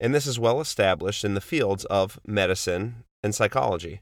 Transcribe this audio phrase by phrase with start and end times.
[0.00, 4.00] and this is well established in the fields of medicine and psychology.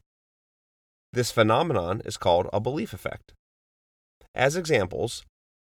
[1.12, 3.33] This phenomenon is called a belief effect.
[4.34, 5.25] As examples,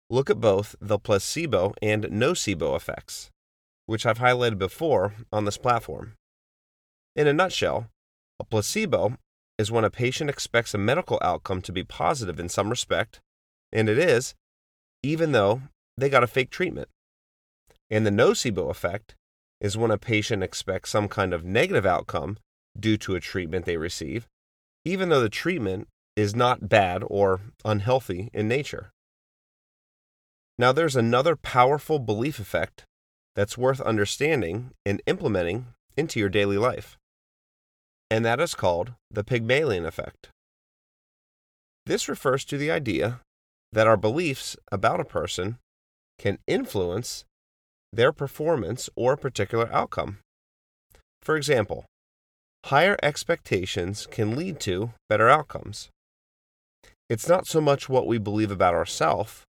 [0.09, 3.31] look at both the placebo and nocebo effects,
[3.87, 6.15] which I've highlighted before on this platform.
[7.17, 7.89] In a nutshell,
[8.39, 9.17] a placebo
[9.59, 13.21] is when a patient expects a medical outcome to be positive in some respect,
[13.73, 14.35] and it is,
[15.03, 15.63] even though
[15.97, 16.89] they got a fake treatment.
[17.91, 19.17] And the nocebo effect
[19.61, 22.39] is when a patient expects some kind of negative outcome
[22.79, 24.27] due to a treatment they receive,
[24.85, 28.91] even though the treatment is not bad or unhealthy in nature.
[30.59, 32.85] Now, there's another powerful belief effect
[33.35, 35.67] that's worth understanding and implementing
[35.97, 36.99] into your daily life,
[38.11, 40.29] and that is called the Pygmalion effect.
[41.87, 43.21] This refers to the idea
[43.73, 45.59] that our beliefs about a person
[46.19, 47.25] can influence
[47.93, 50.19] their performance or a particular outcome.
[51.23, 51.87] For example,
[52.67, 55.89] higher expectations can lead to better outcomes.
[57.09, 59.43] It's not so much what we believe about ourselves,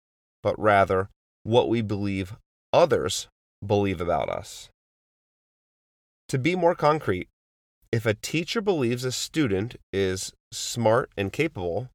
[0.41, 1.09] but rather
[1.43, 2.35] what we believe
[2.71, 3.27] others
[3.65, 4.69] believe about us.
[6.29, 7.27] To be more concrete,
[7.91, 11.89] if a teacher believes a student is smart and capable,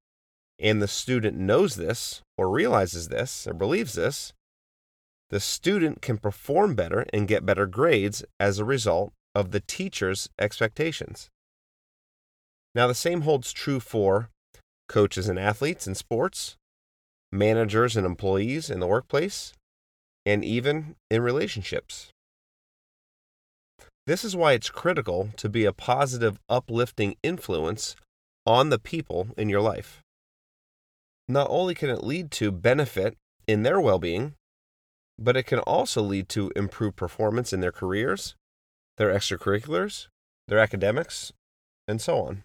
[0.59, 4.33] and the student knows this, or realizes this, or believes this,
[5.30, 10.28] the student can perform better and get better grades as a result of the teacher's
[10.38, 11.28] expectations.
[12.74, 14.30] Now, the same holds true for
[14.88, 16.56] coaches and athletes in sports,
[17.32, 19.52] managers and employees in the workplace,
[20.26, 22.10] and even in relationships.
[24.06, 27.96] This is why it's critical to be a positive, uplifting influence
[28.46, 30.00] on the people in your life.
[31.26, 34.34] Not only can it lead to benefit in their well being,
[35.19, 38.34] but it can also lead to improved performance in their careers,
[38.97, 40.08] their extracurriculars,
[40.48, 41.32] their academics,
[41.86, 42.42] and so on.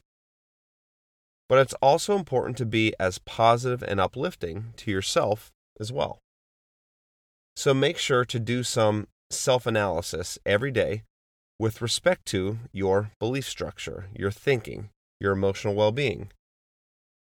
[1.47, 6.19] But it's also important to be as positive and uplifting to yourself as well.
[7.55, 11.03] So make sure to do some self analysis every day
[11.59, 16.31] with respect to your belief structure, your thinking, your emotional well being.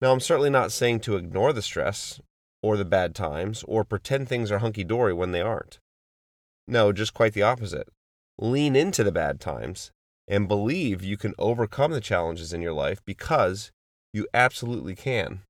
[0.01, 2.21] Now, I'm certainly not saying to ignore the stress
[2.63, 5.79] or the bad times or pretend things are hunky dory when they aren't.
[6.67, 7.89] No, just quite the opposite.
[8.39, 9.91] Lean into the bad times
[10.29, 13.73] and believe you can overcome the challenges in your life because
[14.13, 15.41] you absolutely can.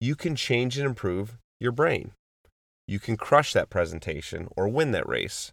[0.00, 2.12] You can change and improve your brain.
[2.86, 5.52] You can crush that presentation or win that race.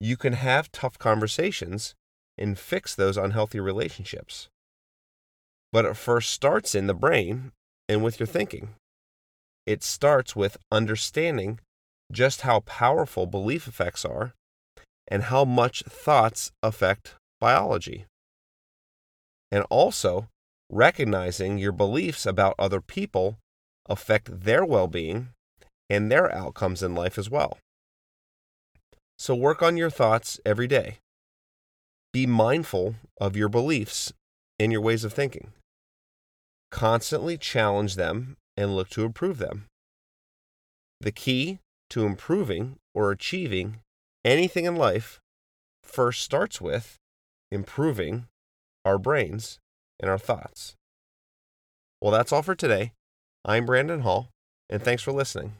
[0.00, 1.94] You can have tough conversations
[2.38, 4.48] and fix those unhealthy relationships.
[5.72, 7.52] But it first starts in the brain
[7.88, 8.74] and with your thinking.
[9.66, 11.58] It starts with understanding
[12.12, 14.32] just how powerful belief effects are
[15.08, 18.06] and how much thoughts affect biology.
[19.50, 20.28] And also
[20.70, 23.38] recognizing your beliefs about other people
[23.88, 25.28] affect their well being
[25.88, 27.58] and their outcomes in life as well.
[29.18, 30.98] So work on your thoughts every day.
[32.12, 34.12] Be mindful of your beliefs
[34.58, 35.52] and your ways of thinking.
[36.70, 39.66] Constantly challenge them and look to improve them.
[41.00, 41.58] The key
[41.90, 43.80] to improving or achieving
[44.24, 45.20] anything in life
[45.82, 46.96] first starts with
[47.52, 48.26] improving
[48.84, 49.58] our brains
[50.00, 50.74] and our thoughts.
[52.00, 52.92] Well, that's all for today.
[53.44, 54.28] I'm Brandon Hall,
[54.68, 55.54] and thanks for listening.